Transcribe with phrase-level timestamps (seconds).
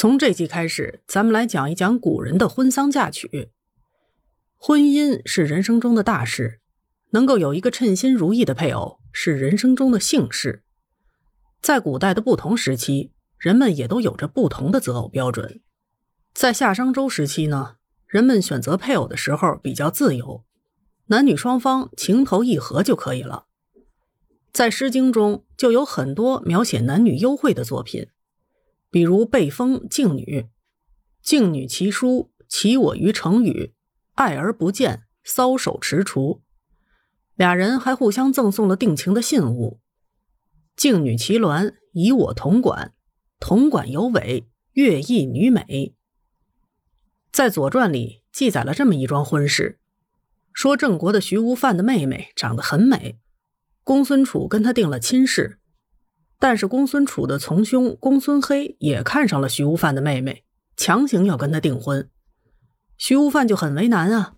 [0.00, 3.50] 从这集开始，咱们来讲一讲古人的婚丧嫁娶。
[4.56, 6.60] 婚姻是人生中的大事，
[7.10, 10.64] 能够有一个称心如意的配偶是人生中的幸事。
[11.60, 15.60] 在古代的不同时期，人们也都有着不同的择偶标准。
[16.32, 17.74] 在夏商周时期呢，
[18.06, 20.46] 人们选择配偶的时候比较自由，
[21.08, 23.44] 男女双方情投意合就可以了。
[24.50, 28.08] 在《诗经》中就有很多描写男女幽会的作品。
[28.90, 30.48] 比如被封静女，
[31.22, 33.72] 静女其书，其我于成语，
[34.14, 36.40] 爱而不见，搔首踟蹰。
[37.36, 39.80] 俩人还互相赠送了定情的信物。
[40.74, 42.92] 静女其鸾，以我同管，
[43.38, 45.94] 同管有尾，乐意女美。
[47.30, 49.78] 在《左传》里记载了这么一桩婚事，
[50.52, 53.20] 说郑国的徐无范的妹妹长得很美，
[53.84, 55.59] 公孙楚跟她定了亲事。
[56.40, 60.42] 但是公孙楚的从兄公孙黑也看上了徐无范的妹妹，
[60.74, 62.10] 强行要跟他订婚。
[62.96, 64.36] 徐无范就很为难啊，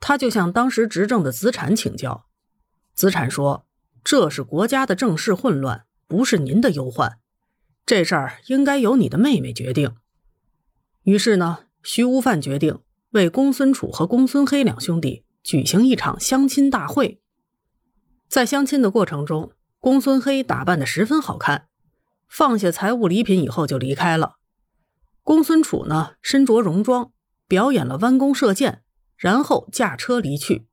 [0.00, 2.26] 他就向当时执政的子产请教。
[2.94, 3.66] 子产说
[4.02, 7.18] ：“这是国家的政事混乱，不是您的忧患，
[7.84, 9.94] 这事儿应该由你的妹妹决定。”
[11.04, 17.20] 于是呢，徐无范决定为公孙楚和公孙黑两兄弟举行一场相亲大会。
[18.28, 19.52] 在相亲的过程中，
[19.82, 21.66] 公孙黑打扮的十分好看，
[22.28, 24.36] 放下财物礼品以后就离开了。
[25.24, 27.10] 公孙楚呢，身着戎装，
[27.48, 28.84] 表演了弯弓射箭，
[29.16, 30.68] 然后驾车离去。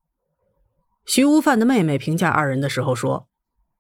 [1.08, 3.28] 徐无范的妹妹评价二人的时候说：“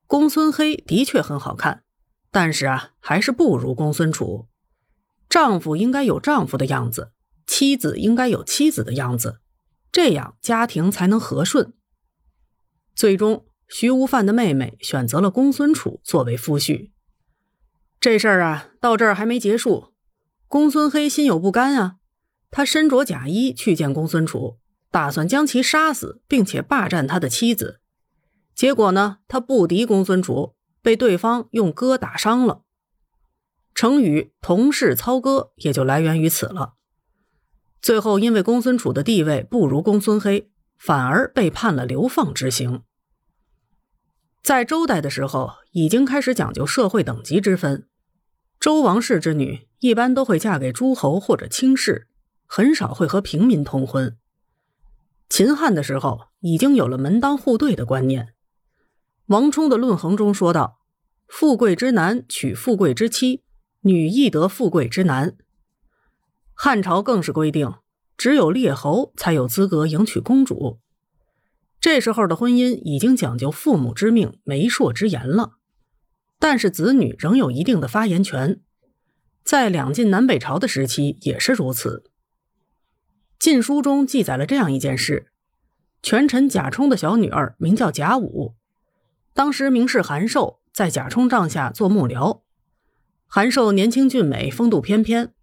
[0.08, 1.83] 公孙黑的确很好看，
[2.31, 4.47] 但是啊，还是不如公孙楚。
[5.30, 7.11] 丈夫应该有丈夫的样子，
[7.45, 9.41] 妻子应该有妻子的样子，
[9.91, 11.71] 这样家庭才能和顺。”
[12.97, 13.45] 最终。
[13.69, 16.89] 徐无范的妹妹选择了公孙楚作为夫婿，
[17.99, 19.93] 这事儿啊，到这儿还没结束。
[20.47, 21.97] 公孙黑心有不甘啊，
[22.49, 24.57] 他身着假衣去见公孙楚，
[24.89, 27.79] 打算将其杀死，并且霸占他的妻子。
[28.55, 32.63] 结果呢，他不敌公孙楚，被对方用戈打伤了。
[33.75, 36.73] 成语“同室操戈”也就来源于此了。
[37.81, 42.81] 最后，因为公孙楚的地位不如公孙黑，反而被判了流放之刑。
[44.42, 47.88] 在周代的时候，已经开始讲究社会等级之分。
[48.60, 52.08] 周王室之女一般都会嫁给诸侯或者卿士，
[52.45, 54.17] 很少会和平民通婚。
[55.30, 58.33] 秦汉的时候，已经有了门当户对的观念。
[59.27, 60.80] 王充的《论衡》中说道
[61.30, 63.44] ：“富贵之男娶富贵之妻，
[63.82, 65.38] 女亦得富贵之男。”
[66.56, 67.76] 汉朝更是规定，
[68.17, 70.80] 只有列侯才有资格迎娶公主。
[71.81, 75.53] 这时候的婚姻已经讲究父母之命、媒妁之言了，
[76.37, 78.59] 但是子女仍有一定的发言权。
[79.43, 82.03] 在两晋南北朝的时期也是如此。
[83.39, 85.31] 《晋书》中记载了这样一件事：
[86.03, 88.55] 权臣贾充的小女儿名叫贾武，
[89.33, 92.41] 当时名士韩寿在贾充帐下做幕僚。
[93.25, 95.33] 韩寿年轻俊美，风度翩翩。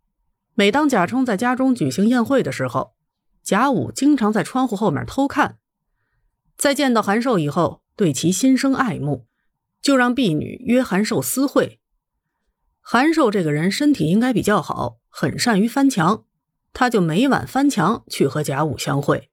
[0.54, 2.94] 每当贾充在家中举行宴会的时候，
[3.42, 5.56] 贾武经常在窗户后面偷看。
[6.56, 9.26] 在见到韩寿以后，对其心生爱慕，
[9.80, 11.80] 就让婢女约韩寿私会。
[12.80, 16.24] 韩寿这个人身体应该比较好，很善于翻墙，
[16.72, 19.30] 他就每晚翻墙去和贾武相会。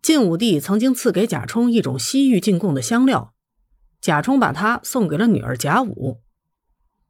[0.00, 3.34] 晋武帝曾经赐给贾充一种西域进贡的香料，
[4.00, 6.22] 贾充把它送给了女儿贾武。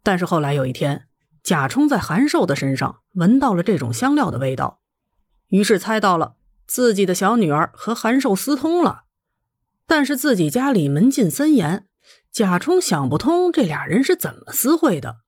[0.03, 1.07] 但是后来有一天，
[1.43, 4.81] 贾充在韩寿的身上闻到了这种香料的味道，
[5.49, 6.37] 于是猜到了。
[6.73, 9.03] 自己的小女儿和韩寿私通了，
[9.87, 11.87] 但是自己家里门禁森严，
[12.33, 15.19] 贾充想不通这俩人是怎么私会的。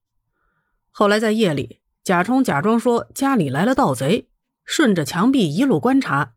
[0.90, 4.30] 后来在夜里，贾充假装说家里来了盗贼，
[4.64, 6.32] 顺着墙壁一路观察，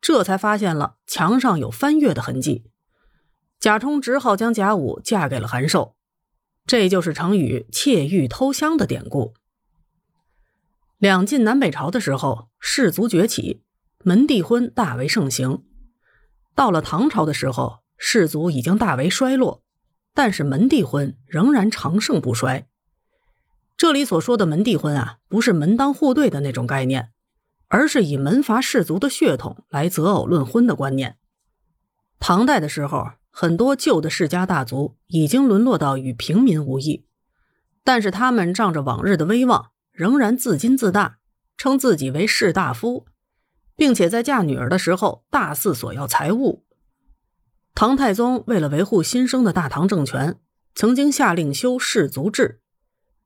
[0.00, 2.64] 这才发现了墙上有翻越的痕迹。
[3.60, 5.94] 贾充只好将贾武嫁给了韩寿，
[6.66, 9.34] 这就是成语“窃玉偷香”的典故。
[10.96, 13.62] 两晋南北朝的时候，士族崛起。
[14.04, 15.64] 门第婚大为盛行，
[16.54, 19.64] 到了唐朝的时候，氏族已经大为衰落，
[20.14, 22.68] 但是门第婚仍然长盛不衰。
[23.76, 27.10] 这里所说的门第婚啊，不是门当户对的那种概念，
[27.66, 31.16] 而是以门阀士族的血统来择偶论婚的观念。
[32.20, 37.04] 唐代的时候，很多旧的世家大族已经沦落到与平民无异，
[37.82, 41.18] 但是他们仗着往日的威望，仍然自矜自大，
[41.56, 43.06] 称自己为士大夫。
[43.78, 46.64] 并且在嫁女儿的时候大肆索要财物。
[47.76, 50.40] 唐太宗为了维护新生的大唐政权，
[50.74, 52.60] 曾经下令修氏族制，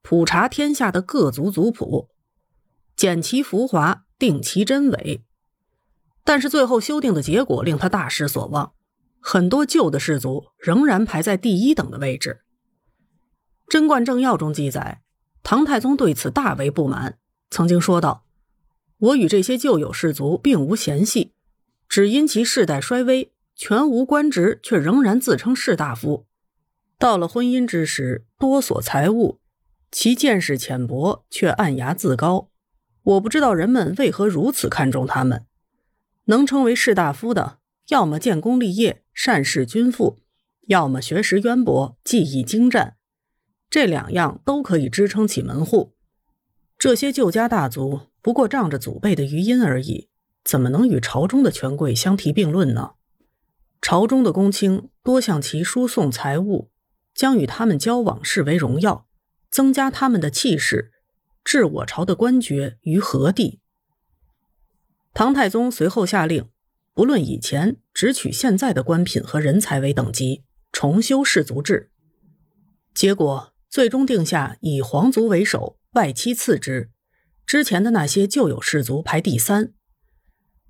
[0.02, 2.10] 普查天下的各族族谱，
[2.94, 5.24] 检其浮华，定其真伪。
[6.22, 8.74] 但是最后修订的结果令他大失所望，
[9.20, 12.42] 很多旧的氏族仍然排在第一等的位置。
[13.72, 15.00] 《贞观政要》中记载，
[15.42, 17.18] 唐太宗对此大为不满，
[17.48, 18.26] 曾经说道
[19.02, 21.32] ：“我与这些旧有士族并无嫌隙，
[21.88, 26.26] 只因其世代衰微，全无官职，却仍然自称士大夫。
[26.98, 29.40] 到了婚姻之时，多所财物，
[29.90, 32.48] 其见识浅薄，却暗牙自高。
[33.02, 35.46] 我不知道人们为何如此看重他们。
[36.26, 37.58] 能成为士大夫的，
[37.88, 40.18] 要么建功立业，善事君父；
[40.68, 42.94] 要么学识渊博，技艺精湛。”
[43.68, 45.94] 这两样都可以支撑起门户，
[46.78, 50.08] 这些旧家大族不过仗着祖辈的余荫而已，
[50.44, 52.92] 怎么能与朝中的权贵相提并论呢？
[53.80, 56.70] 朝中的公卿多向其输送财物，
[57.14, 59.06] 将与他们交往视为荣耀，
[59.50, 60.92] 增加他们的气势，
[61.44, 63.60] 置我朝的官爵于何地？
[65.12, 66.48] 唐太宗随后下令，
[66.94, 71.90] 不论以前，只取现在的官品和人才为等级，重修氏族制，
[72.94, 73.50] 结果。
[73.72, 76.91] 最终定下以皇族为首，外戚次之。
[77.52, 79.74] 之前的那些旧有氏族排第三。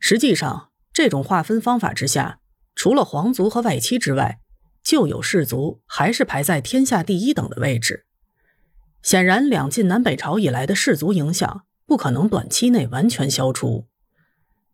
[0.00, 2.40] 实际上，这种划分方法之下，
[2.74, 4.40] 除了皇族和外戚之外，
[4.82, 8.06] 旧有氏族还是排在天下第一等的位置。
[9.00, 13.86] 显然，两晋南北朝以来的氏族影响不可能短期内完全消除。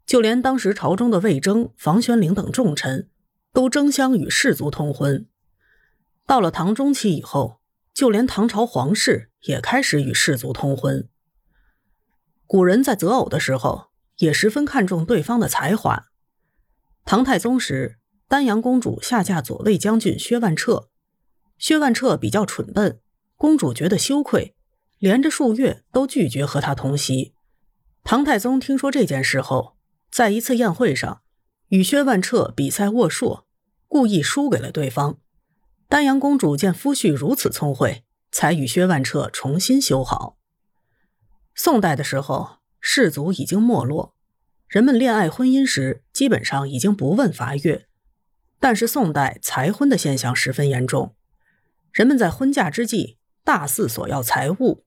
[0.07, 3.11] 就连当时朝中的魏征、房玄龄等重臣，
[3.53, 5.27] 都争相与氏族通婚。
[6.25, 7.61] 到了唐中期以后。
[7.93, 11.07] 就连唐朝皇室也开始与氏族通婚。
[12.49, 16.07] 古人在择偶的时候也十分看重对方的才华。
[17.05, 20.89] 唐太宗时，丹阳公主下嫁左卫将军薛万彻，
[21.59, 23.01] 薛万彻比较蠢笨，
[23.37, 24.57] 公主觉得羞愧，
[24.99, 27.35] 连着数月都拒绝和他同席。
[28.03, 29.77] 唐太宗听说这件事后，
[30.11, 31.21] 在一次宴会上
[31.69, 33.45] 与薛万彻比赛握槊，
[33.87, 35.19] 故意输给了对方。
[35.87, 40.38] 丹阳公主见夫婿如此聪慧，才与薛万彻重新修好。
[41.61, 44.15] 宋代的时候，氏族已经没落，
[44.69, 47.89] 人们恋爱婚姻时基本上已经不问伐月。
[48.61, 51.17] 但是宋代财婚的现象十分严重，
[51.93, 54.85] 人们在婚嫁之际大肆索要财物。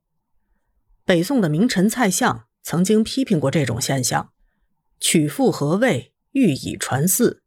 [1.04, 4.32] 北宋的名臣蔡相曾经批评过这种现象
[4.98, 7.40] ：“娶妇何谓欲以传嗣，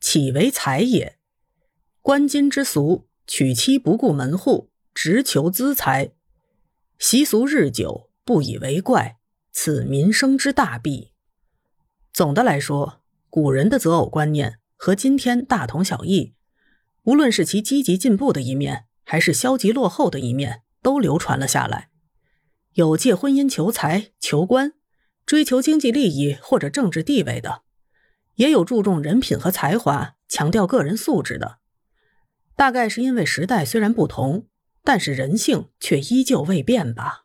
[0.00, 1.18] 岂为财也？”
[2.02, 6.10] 观今之俗，娶妻不顾门户，直求资财，
[6.98, 9.18] 习俗日久，不以为怪，
[9.50, 11.12] 此民生之大弊。
[12.12, 16.34] 总的来说，古人的择偶观念和今天大同小异，
[17.04, 21.90] 无论是其积极进步的一面，还是消极落后的一面，都流传了下来。
[22.74, 24.74] 有借婚姻求财、求官，
[25.26, 27.62] 追求经济利益或者政治地位的，
[28.36, 31.58] 也有注重人品和才华，强调个人素质的。
[32.54, 34.46] 大概是因为时代虽然不同，
[34.84, 37.21] 但是人性却依旧未变吧。